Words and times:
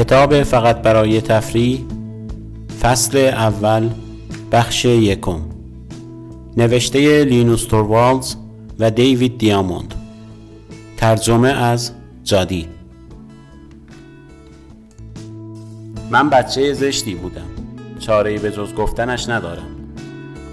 کتاب 0.00 0.42
فقط 0.42 0.82
برای 0.82 1.20
تفریح 1.20 1.80
فصل 2.82 3.18
اول 3.18 3.88
بخش 4.52 4.84
یکم. 4.84 5.40
نوشته 6.56 7.24
لینوس 7.24 7.64
توروالز 7.64 8.34
و 8.78 8.90
دیوید 8.90 9.38
دیاموند. 9.38 9.94
ترجمه 10.96 11.48
از 11.48 11.92
جادی. 12.24 12.68
من 16.10 16.30
بچه 16.30 16.72
زشتی 16.72 17.14
بودم. 17.14 17.46
چاره 17.98 18.38
به 18.38 18.50
جز 18.50 18.74
گفتنش 18.74 19.28
ندارم. 19.28 19.68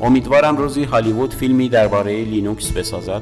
امیدوارم 0.01 0.57
روزی 0.57 0.83
هالیوود 0.83 1.33
فیلمی 1.33 1.69
درباره 1.69 2.23
لینوکس 2.23 2.71
بسازد 2.71 3.21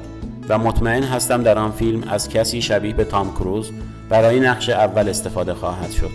و 0.49 0.57
مطمئن 0.57 1.03
هستم 1.03 1.43
در 1.43 1.59
آن 1.59 1.71
فیلم 1.71 2.03
از 2.03 2.29
کسی 2.29 2.61
شبیه 2.61 2.93
به 2.93 3.03
تام 3.03 3.33
کروز 3.33 3.71
برای 4.09 4.39
نقش 4.39 4.69
اول 4.69 5.09
استفاده 5.09 5.53
خواهد 5.53 5.91
شد. 5.91 6.11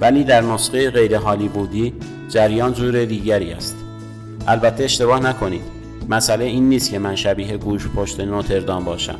ولی 0.00 0.24
در 0.24 0.40
نسخه 0.40 0.90
غیر 0.90 1.14
هالیوودی 1.14 1.94
جریان 2.28 2.72
جور 2.72 3.04
دیگری 3.04 3.52
است. 3.52 3.76
البته 4.46 4.84
اشتباه 4.84 5.20
نکنید. 5.20 5.62
مسئله 6.08 6.44
این 6.44 6.68
نیست 6.68 6.90
که 6.90 6.98
من 6.98 7.16
شبیه 7.16 7.56
گوش 7.56 7.88
پشت 7.96 8.20
نوتردام 8.20 8.84
باشم. 8.84 9.18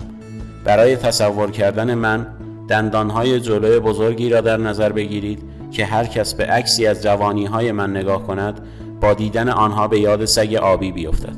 برای 0.64 0.96
تصور 0.96 1.50
کردن 1.50 1.94
من 1.94 2.26
دندانهای 2.68 3.40
جلوی 3.40 3.78
بزرگی 3.80 4.28
را 4.28 4.40
در 4.40 4.56
نظر 4.56 4.92
بگیرید 4.92 5.42
که 5.70 5.84
هر 5.84 6.04
کس 6.04 6.34
به 6.34 6.44
عکسی 6.44 6.86
از 6.86 7.02
جوانی 7.02 7.46
های 7.46 7.72
من 7.72 7.90
نگاه 7.90 8.26
کند 8.26 8.60
با 9.00 9.14
دیدن 9.14 9.48
آنها 9.48 9.88
به 9.88 10.00
یاد 10.00 10.24
سگ 10.24 10.54
آبی 10.54 10.92
بیفتد. 10.92 11.36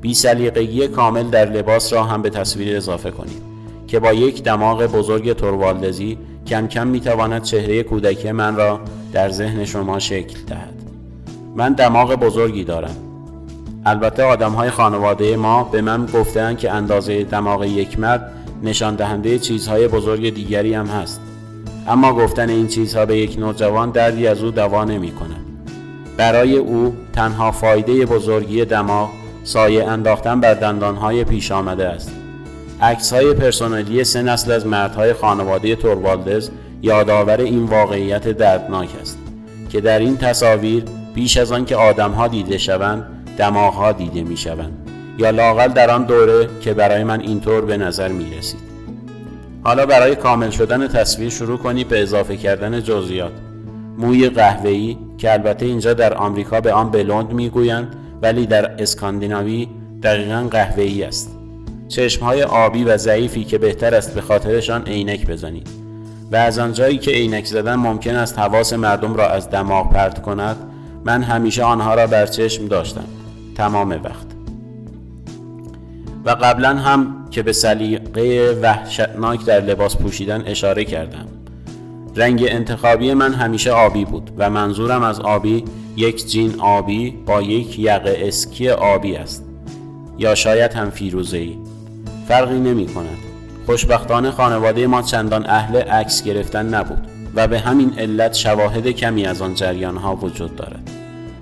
بی 0.00 0.14
سلیقگی 0.14 0.88
کامل 0.88 1.30
در 1.30 1.50
لباس 1.50 1.92
را 1.92 2.04
هم 2.04 2.22
به 2.22 2.30
تصویر 2.30 2.76
اضافه 2.76 3.10
کنید. 3.10 3.49
که 3.90 4.00
با 4.00 4.12
یک 4.12 4.42
دماغ 4.42 4.86
بزرگ 4.86 5.32
توروالدزی 5.32 6.18
کم 6.46 6.66
کم 6.66 6.86
می‌تواند 6.86 7.42
چهره 7.42 7.82
کودکی 7.82 8.32
من 8.32 8.56
را 8.56 8.80
در 9.12 9.30
ذهن 9.30 9.64
شما 9.64 9.98
شکل 9.98 10.38
دهد. 10.46 10.74
من 11.56 11.72
دماغ 11.72 12.14
بزرگی 12.14 12.64
دارم. 12.64 12.96
البته 13.86 14.22
آدم 14.22 14.52
های 14.52 14.70
خانواده 14.70 15.36
ما 15.36 15.64
به 15.64 15.82
من 15.82 16.06
گفتند 16.06 16.58
که 16.58 16.70
اندازه 16.70 17.24
دماغ 17.24 17.64
یک 17.64 17.98
مرد 17.98 18.32
نشان 18.62 18.94
دهنده 18.94 19.38
چیزهای 19.38 19.88
بزرگ 19.88 20.34
دیگری 20.34 20.74
هم 20.74 20.86
هست. 20.86 21.20
اما 21.88 22.12
گفتن 22.12 22.48
این 22.48 22.66
چیزها 22.66 23.06
به 23.06 23.18
یک 23.18 23.38
نوجوان 23.38 23.90
دردی 23.90 24.26
از 24.26 24.42
او 24.42 24.50
دوا 24.50 24.84
نمی 24.84 25.10
کند 25.10 25.44
برای 26.16 26.56
او 26.56 26.94
تنها 27.12 27.50
فایده 27.50 28.06
بزرگی 28.06 28.64
دماغ 28.64 29.08
سایه 29.44 29.84
انداختن 29.84 30.40
بر 30.40 30.54
دندانهای 30.54 31.24
پیش 31.24 31.52
آمده 31.52 31.88
است. 31.88 32.19
عکس 32.82 33.12
های 33.12 33.34
پرسنلی 33.34 34.04
سه 34.04 34.22
نسل 34.22 34.52
از 34.52 34.66
مردهای 34.66 35.12
خانواده 35.12 35.76
توروالدز 35.76 36.50
یادآور 36.82 37.40
این 37.40 37.64
واقعیت 37.64 38.28
دردناک 38.28 38.88
است 39.00 39.18
که 39.68 39.80
در 39.80 39.98
این 39.98 40.16
تصاویر 40.16 40.84
بیش 41.14 41.36
از 41.36 41.52
آن 41.52 41.64
که 41.64 41.76
آدمها 41.76 42.28
دیده 42.28 42.58
شوند 42.58 43.04
دماغها 43.38 43.92
دیده 43.92 44.22
می 44.22 44.36
شوند 44.36 44.72
یا 45.18 45.30
لاقل 45.30 45.68
در 45.68 45.90
آن 45.90 46.04
دوره 46.04 46.48
که 46.60 46.74
برای 46.74 47.04
من 47.04 47.20
اینطور 47.20 47.64
به 47.64 47.76
نظر 47.76 48.08
می 48.08 48.34
رسید 48.38 48.60
حالا 49.62 49.86
برای 49.86 50.16
کامل 50.16 50.50
شدن 50.50 50.88
تصویر 50.88 51.30
شروع 51.30 51.58
کنی 51.58 51.84
به 51.84 52.02
اضافه 52.02 52.36
کردن 52.36 52.82
جزئیات. 52.82 53.32
موی 53.98 54.28
قهوه‌ای 54.28 54.96
که 55.18 55.32
البته 55.32 55.66
اینجا 55.66 55.94
در 55.94 56.14
آمریکا 56.14 56.60
به 56.60 56.72
آن 56.72 56.90
بلوند 56.90 57.32
می‌گویند 57.32 57.96
ولی 58.22 58.46
در 58.46 58.82
اسکاندیناوی 58.82 59.68
دقیقا 60.02 60.48
قهوه‌ای 60.50 61.02
است. 61.02 61.39
چشمهای 61.90 62.42
آبی 62.42 62.84
و 62.84 62.96
ضعیفی 62.96 63.44
که 63.44 63.58
بهتر 63.58 63.94
است 63.94 64.14
به 64.14 64.20
خاطرشان 64.20 64.82
عینک 64.82 65.26
بزنید 65.26 65.68
و 66.32 66.36
از 66.36 66.58
آنجایی 66.58 66.98
که 66.98 67.10
عینک 67.10 67.44
زدن 67.44 67.74
ممکن 67.74 68.16
است 68.16 68.38
حواس 68.38 68.72
مردم 68.72 69.14
را 69.14 69.28
از 69.28 69.50
دماغ 69.50 69.92
پرت 69.92 70.22
کند 70.22 70.56
من 71.04 71.22
همیشه 71.22 71.64
آنها 71.64 71.94
را 71.94 72.06
در 72.06 72.26
چشم 72.26 72.68
داشتم. 72.68 73.04
تمام 73.56 73.90
وقت. 73.90 74.26
و 76.24 76.30
قبلا 76.30 76.76
هم 76.76 77.26
که 77.30 77.42
به 77.42 77.52
سلیقه 77.52 78.58
وحشتناک 78.62 79.44
در 79.44 79.60
لباس 79.60 79.96
پوشیدن 79.96 80.42
اشاره 80.46 80.84
کردم. 80.84 81.26
رنگ 82.16 82.46
انتخابی 82.48 83.14
من 83.14 83.34
همیشه 83.34 83.70
آبی 83.70 84.04
بود 84.04 84.30
و 84.36 84.50
منظورم 84.50 85.02
از 85.02 85.20
آبی 85.20 85.64
یک 85.96 86.26
جین 86.26 86.60
آبی 86.60 87.10
با 87.26 87.42
یک 87.42 87.78
یقه 87.78 88.16
اسکی 88.20 88.68
آبی 88.68 89.16
است. 89.16 89.44
یا 90.18 90.34
شاید 90.34 90.72
هم 90.72 90.90
فیروزه‌ای. 90.90 91.69
فرقی 92.30 92.58
نمی 92.58 92.86
کند 92.86 93.18
خوشبختانه 93.66 94.30
خانواده 94.30 94.86
ما 94.86 95.02
چندان 95.02 95.46
اهل 95.46 95.76
عکس 95.76 96.22
گرفتن 96.22 96.74
نبود 96.74 97.08
و 97.34 97.48
به 97.48 97.58
همین 97.58 97.98
علت 97.98 98.34
شواهد 98.34 98.90
کمی 98.90 99.26
از 99.26 99.42
آن 99.42 99.54
جریان 99.54 99.96
ها 99.96 100.16
وجود 100.16 100.56
دارد. 100.56 100.90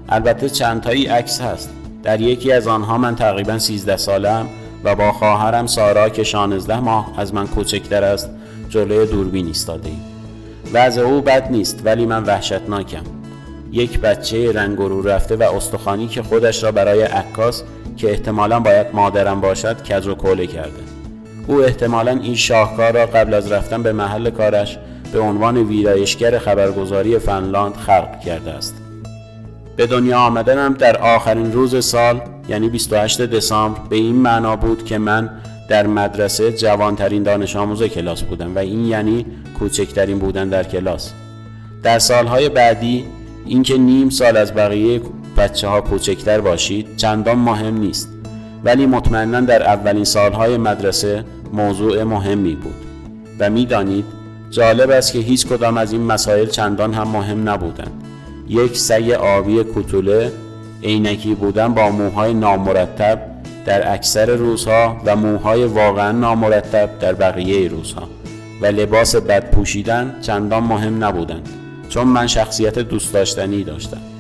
البته 0.09 0.49
چندتایی 0.49 1.07
عکس 1.07 1.41
هست. 1.41 1.71
در 2.03 2.21
یکی 2.21 2.53
از 2.53 2.67
آنها 2.67 2.99
من 2.99 3.17
تقریبا 3.17 3.59
13 3.59 3.97
سالم 3.97 4.49
و 4.85 4.95
با 4.95 5.13
خواهرم 5.13 5.67
سارا 5.67 6.09
که 6.09 6.25
16 6.25 6.81
ماه 6.81 7.15
از 7.17 7.35
من 7.35 7.47
کوچکتر 7.47 8.05
است 8.05 8.31
جلوی 8.69 9.07
دوربین 9.07 9.47
ایستاده 9.47 9.89
ایم 9.89 10.03
وضع 10.73 11.03
او 11.03 11.21
بد 11.21 11.51
نیست 11.51 11.83
ولی 11.85 12.07
من 12.07 12.25
وحشتناکم. 12.25 13.05
یک 13.73 14.01
بچه 14.01 14.53
رنگ 14.53 14.79
رو 14.79 15.03
رفته 15.03 15.37
و 15.37 15.43
استخوانی 15.43 16.09
که 16.09 16.23
خودش 16.23 16.63
را 16.63 16.73
برای 16.73 17.03
عکاس 17.03 17.63
که 17.99 18.11
احتمالا 18.11 18.61
باید 18.61 18.87
مادرم 18.93 19.41
باشد 19.41 19.83
کج 19.83 20.07
و 20.07 20.15
کوله 20.15 20.47
کرده. 20.47 20.83
او 21.47 21.63
احتمالا 21.63 22.11
این 22.11 22.35
شاهکار 22.35 22.93
را 22.93 23.07
قبل 23.07 23.35
از 23.35 23.53
رفتن 23.53 23.83
به 23.83 23.93
محل 23.93 24.31
کارش 24.31 24.79
به 25.13 25.21
عنوان 25.21 25.57
ویرایشگر 25.57 26.39
خبرگزاری 26.39 27.19
فنلاند 27.19 27.75
خلق 27.75 28.21
کرده 28.21 28.51
است. 28.51 28.75
به 29.77 29.87
دنیا 29.87 30.19
آمدنم 30.19 30.75
در 30.75 30.97
آخرین 30.97 31.53
روز 31.53 31.85
سال 31.85 32.21
یعنی 32.49 32.69
28 32.69 33.21
دسامبر 33.21 33.81
به 33.91 33.97
این 33.97 34.17
معنا 34.17 34.57
بود 34.57 34.85
که 34.85 34.99
من 34.99 35.31
در 35.69 35.87
مدرسه 35.87 36.53
جوانترین 36.53 37.23
دانش 37.23 37.57
آموز 37.57 37.83
کلاس 37.83 38.23
بودم 38.23 38.55
و 38.57 38.59
این 38.59 38.85
یعنی 38.85 39.27
کوچکترین 39.59 40.19
بودن 40.19 40.49
در 40.49 40.65
کلاس. 40.65 41.13
در 41.83 41.99
سالهای 41.99 42.49
بعدی 42.49 43.05
اینکه 43.47 43.79
نیم 43.79 44.11
سال 44.11 44.37
از 44.37 44.55
بقیه 44.55 45.01
بچه 45.39 45.69
ها 45.69 45.81
کوچکتر 45.81 46.41
باشید 46.41 46.97
چندان 46.97 47.39
مهم 47.39 47.79
نیست. 47.79 48.09
ولی 48.65 48.87
مطمئنا 48.87 49.41
در 49.41 49.63
اولین 49.63 50.05
سالهای 50.05 50.57
مدرسه 50.57 51.25
موضوع 51.53 52.03
مهمی 52.03 52.55
بود. 52.55 52.75
و 53.39 53.51
می‌دانید 53.51 54.05
جالب 54.51 54.91
است 54.91 55.13
که 55.13 55.19
هیچ 55.19 55.47
کدام 55.47 55.77
از 55.77 55.93
این 55.93 56.03
مسائل 56.03 56.47
چندان 56.47 56.95
هم 56.95 57.09
مهم 57.09 57.49
نبودند. 57.49 58.03
یک 58.49 58.77
سگ 58.77 59.11
آبی 59.11 59.65
کوتوله 59.65 60.33
عینکی 60.83 61.35
بودن 61.35 61.75
با 61.75 61.91
موهای 61.91 62.35
نامرتب 62.35 63.21
در 63.67 63.93
اکثر 63.95 64.27
روزها 64.27 64.97
و 65.05 65.17
موهای 65.17 65.65
واقعا 65.65 66.13
نامرتب 66.13 66.99
در 66.99 67.15
بقیه 67.15 67.69
روزها. 67.69 68.09
و 68.63 68.67
لباس 68.67 69.17
بد 69.17 69.51
پوشیدن 69.51 70.15
چندان 70.23 70.63
مهم 70.63 71.05
نبودند 71.05 71.49
چون 71.89 72.07
من 72.07 72.27
شخصیت 72.27 72.79
دوست 72.79 73.13
داشتنی 73.13 73.65
داشتم. 73.65 74.18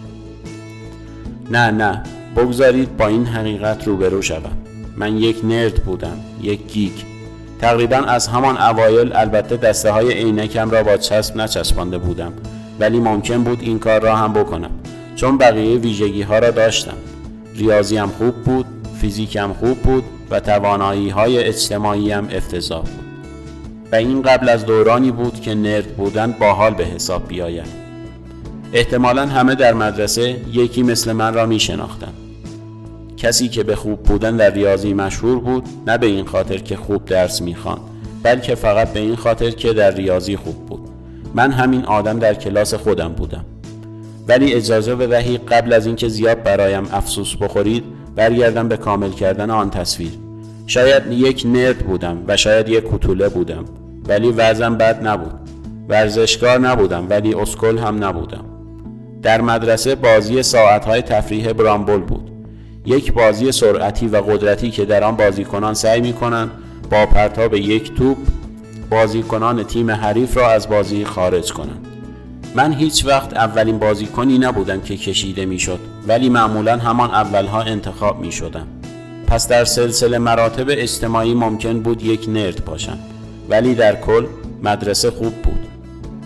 نه 1.50 1.70
نه 1.70 2.02
بگذارید 2.36 2.96
با 2.96 3.06
این 3.06 3.26
حقیقت 3.26 3.86
روبرو 3.86 4.22
شوم. 4.22 4.52
من 4.96 5.16
یک 5.16 5.44
نرد 5.44 5.74
بودم 5.74 6.16
یک 6.42 6.66
گیک 6.72 7.04
تقریبا 7.60 7.96
از 7.96 8.28
همان 8.28 8.56
اوایل 8.56 9.12
البته 9.12 9.56
دسته 9.56 9.90
های 9.90 10.12
عینکم 10.12 10.70
را 10.70 10.82
با 10.82 10.96
چسب 10.96 11.36
نچسبانده 11.36 11.98
بودم 11.98 12.32
ولی 12.80 13.00
ممکن 13.00 13.44
بود 13.44 13.58
این 13.62 13.78
کار 13.78 14.00
را 14.00 14.16
هم 14.16 14.32
بکنم 14.32 14.70
چون 15.16 15.38
بقیه 15.38 15.78
ویژگی 15.78 16.22
ها 16.22 16.38
را 16.38 16.50
داشتم. 16.50 16.96
ریاضی 17.54 17.96
هم 17.96 18.08
خوب 18.08 18.34
بود 18.34 18.66
فیزیکم 19.00 19.52
خوب 19.52 19.78
بود 19.78 20.04
و 20.30 20.40
توانایی 20.40 21.08
های 21.08 21.38
اجتماعی 21.38 22.10
هم 22.10 22.28
افتضاح 22.32 22.80
بود. 22.80 23.08
و 23.92 23.96
این 23.96 24.22
قبل 24.22 24.48
از 24.48 24.66
دورانی 24.66 25.10
بود 25.10 25.40
که 25.40 25.54
نرد 25.54 25.96
بودن 25.96 26.32
باحال 26.40 26.74
به 26.74 26.84
حساب 26.84 27.28
بیاید. 27.28 27.87
احتمالا 28.72 29.26
همه 29.26 29.54
در 29.54 29.74
مدرسه 29.74 30.36
یکی 30.52 30.82
مثل 30.82 31.12
من 31.12 31.34
را 31.34 31.46
می 31.46 31.60
شناختن. 31.60 32.12
کسی 33.16 33.48
که 33.48 33.62
به 33.62 33.76
خوب 33.76 34.02
بودن 34.02 34.36
در 34.36 34.50
ریاضی 34.50 34.94
مشهور 34.94 35.38
بود 35.38 35.64
نه 35.86 35.98
به 35.98 36.06
این 36.06 36.24
خاطر 36.24 36.56
که 36.56 36.76
خوب 36.76 37.04
درس 37.04 37.42
می‌خواند 37.42 37.80
بلکه 38.22 38.54
فقط 38.54 38.92
به 38.92 39.00
این 39.00 39.16
خاطر 39.16 39.50
که 39.50 39.72
در 39.72 39.90
ریاضی 39.90 40.36
خوب 40.36 40.66
بود. 40.66 40.80
من 41.34 41.52
همین 41.52 41.84
آدم 41.84 42.18
در 42.18 42.34
کلاس 42.34 42.74
خودم 42.74 43.12
بودم. 43.12 43.44
ولی 44.28 44.52
اجازه 44.52 44.94
بدهید 44.94 45.40
قبل 45.48 45.72
از 45.72 45.86
اینکه 45.86 46.08
زیاد 46.08 46.42
برایم 46.42 46.88
افسوس 46.92 47.36
بخورید 47.36 47.84
برگردم 48.16 48.68
به 48.68 48.76
کامل 48.76 49.10
کردن 49.10 49.50
آن 49.50 49.70
تصویر. 49.70 50.12
شاید 50.66 51.02
یک 51.12 51.42
نرد 51.46 51.78
بودم 51.78 52.18
و 52.28 52.36
شاید 52.36 52.68
یک 52.68 52.84
کتوله 52.92 53.28
بودم 53.28 53.64
ولی 54.08 54.30
وزن 54.30 54.76
بد 54.76 55.06
نبود. 55.06 55.34
ورزشکار 55.88 56.58
نبودم 56.58 57.06
ولی 57.10 57.34
اسکل 57.34 57.78
هم 57.78 58.04
نبودم. 58.04 58.44
در 59.22 59.40
مدرسه 59.40 59.94
بازی 59.94 60.42
ساعتهای 60.42 61.02
تفریح 61.02 61.52
برامبل 61.52 61.98
بود. 61.98 62.30
یک 62.86 63.12
بازی 63.12 63.52
سرعتی 63.52 64.08
و 64.08 64.16
قدرتی 64.16 64.70
که 64.70 64.84
در 64.84 65.04
آن 65.04 65.16
بازیکنان 65.16 65.74
سعی 65.74 66.00
می 66.00 66.12
کنند 66.12 66.50
با 66.90 67.06
پرتاب 67.06 67.54
یک 67.54 67.94
توپ 67.94 68.16
بازیکنان 68.90 69.62
تیم 69.62 69.90
حریف 69.90 70.36
را 70.36 70.50
از 70.50 70.68
بازی 70.68 71.04
خارج 71.04 71.52
کنند. 71.52 71.86
من 72.54 72.72
هیچ 72.72 73.06
وقت 73.06 73.36
اولین 73.36 73.78
بازیکنی 73.78 74.38
نبودم 74.38 74.80
که 74.80 74.96
کشیده 74.96 75.46
می‌شد 75.46 75.78
ولی 76.06 76.28
معمولا 76.28 76.76
همان 76.76 77.10
اولها 77.10 77.62
انتخاب 77.62 78.20
می 78.20 78.32
شدم. 78.32 78.66
پس 79.26 79.48
در 79.48 79.64
سلسله 79.64 80.18
مراتب 80.18 80.66
اجتماعی 80.68 81.34
ممکن 81.34 81.80
بود 81.80 82.02
یک 82.02 82.28
نرد 82.28 82.64
باشم 82.64 82.98
ولی 83.48 83.74
در 83.74 83.94
کل 83.94 84.26
مدرسه 84.62 85.10
خوب 85.10 85.32
بود. 85.42 85.66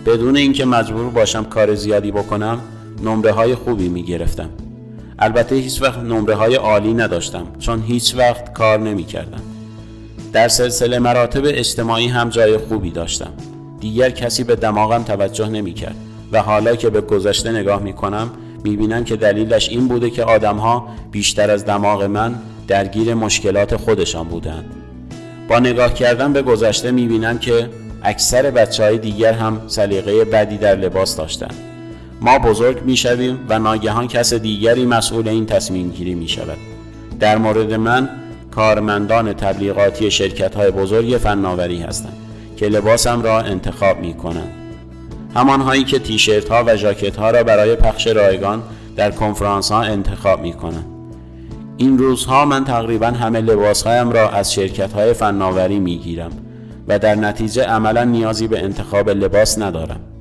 بدون 0.05 0.37
اینکه 0.37 0.65
مجبور 0.65 1.09
باشم 1.09 1.43
کار 1.43 1.75
زیادی 1.75 2.11
بکنم 2.11 2.59
نمره 3.01 3.31
های 3.31 3.55
خوبی 3.55 3.89
می 3.89 4.03
گرفتم 4.03 4.49
البته 5.19 5.55
هیچ 5.55 5.81
وقت 5.81 5.99
نمره 5.99 6.35
های 6.35 6.55
عالی 6.55 6.93
نداشتم 6.93 7.47
چون 7.59 7.81
هیچ 7.81 8.15
وقت 8.15 8.53
کار 8.53 8.79
نمی 8.79 9.03
کردم 9.03 9.41
در 10.33 10.47
سلسله 10.47 10.99
مراتب 10.99 11.41
اجتماعی 11.45 12.07
هم 12.07 12.29
جای 12.29 12.57
خوبی 12.57 12.91
داشتم. 12.91 13.33
دیگر 13.79 14.09
کسی 14.09 14.43
به 14.43 14.55
دماغم 14.55 15.03
توجه 15.03 15.49
نمی 15.49 15.73
کرد 15.73 15.95
و 16.31 16.41
حالا 16.41 16.75
که 16.75 16.89
به 16.89 17.01
گذشته 17.01 17.51
نگاه 17.51 17.81
می 17.81 17.93
کنم 17.93 18.31
می 18.63 18.77
بینم 18.77 19.03
که 19.03 19.15
دلیلش 19.15 19.69
این 19.69 19.87
بوده 19.87 20.09
که 20.09 20.23
آدمها 20.23 20.87
بیشتر 21.11 21.51
از 21.51 21.65
دماغ 21.65 22.03
من 22.03 22.35
درگیر 22.67 23.13
مشکلات 23.13 23.75
خودشان 23.75 24.27
بودند. 24.27 24.65
با 25.49 25.59
نگاه 25.59 25.93
کردن 25.93 26.33
به 26.33 26.41
گذشته 26.41 26.91
می 26.91 27.07
بینم 27.07 27.39
که 27.39 27.69
اکثر 28.03 28.51
بچه 28.51 28.83
های 28.83 28.97
دیگر 28.97 29.33
هم 29.33 29.61
سلیقه 29.67 30.25
بدی 30.25 30.57
در 30.57 30.75
لباس 30.75 31.17
داشتند. 31.17 31.72
ما 32.23 32.39
بزرگ 32.39 32.83
می 32.83 32.97
شویم 32.97 33.39
و 33.49 33.59
ناگهان 33.59 34.07
کس 34.07 34.33
دیگری 34.33 34.85
مسئول 34.85 35.27
این 35.27 35.45
تصمیم 35.45 35.89
گیری 35.89 36.15
می 36.15 36.27
شود 36.27 36.57
در 37.19 37.37
مورد 37.37 37.73
من 37.73 38.09
کارمندان 38.51 39.33
تبلیغاتی 39.33 40.11
شرکت 40.11 40.55
های 40.55 40.71
بزرگ 40.71 41.17
فناوری 41.17 41.81
هستند 41.81 42.13
که 42.57 42.67
لباسم 42.67 43.21
را 43.21 43.39
انتخاب 43.39 43.99
می 43.99 44.13
کنند 44.13 44.53
هایی 45.35 45.83
که 45.83 45.99
تیشرت 45.99 46.49
ها 46.49 46.63
و 46.67 46.75
ژاکت 46.75 47.15
ها 47.15 47.31
را 47.31 47.43
برای 47.43 47.75
پخش 47.75 48.07
رایگان 48.07 48.63
در 48.95 49.11
کنفرانس 49.11 49.71
ها 49.71 49.81
انتخاب 49.81 50.41
می 50.41 50.53
کنند 50.53 50.85
این 51.77 51.97
روزها 51.97 52.45
من 52.45 52.65
تقریبا 52.65 53.07
همه 53.07 53.41
لباس 53.41 53.83
هایم 53.83 54.11
را 54.11 54.29
از 54.29 54.53
شرکت 54.53 54.93
های 54.93 55.13
فناوری 55.13 55.79
می 55.79 55.97
گیرم 55.97 56.31
و 56.87 56.99
در 56.99 57.15
نتیجه 57.15 57.63
عملا 57.63 58.03
نیازی 58.03 58.47
به 58.47 58.63
انتخاب 58.63 59.09
لباس 59.09 59.59
ندارم. 59.59 60.12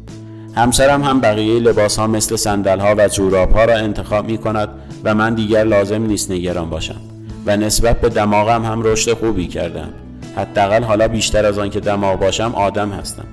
همسرم 0.56 1.02
هم 1.02 1.20
بقیه 1.20 1.60
لباس 1.60 1.98
ها 1.98 2.06
مثل 2.06 2.36
سندل 2.36 2.80
ها 2.80 2.94
و 2.98 3.08
جوراب 3.08 3.52
ها 3.52 3.64
را 3.64 3.74
انتخاب 3.74 4.26
می 4.26 4.38
کند 4.38 4.68
و 5.04 5.14
من 5.14 5.34
دیگر 5.34 5.64
لازم 5.64 6.02
نیست 6.02 6.30
نگران 6.30 6.70
باشم 6.70 7.00
و 7.46 7.56
نسبت 7.56 8.00
به 8.00 8.08
دماغم 8.08 8.64
هم 8.64 8.82
رشد 8.82 9.12
خوبی 9.12 9.46
کردم. 9.46 9.88
حداقل 10.36 10.82
حالا 10.82 11.08
بیشتر 11.08 11.46
از 11.46 11.58
آن 11.58 11.70
که 11.70 11.80
دماغ 11.80 12.20
باشم 12.20 12.54
آدم 12.54 12.90
هستم. 12.90 13.24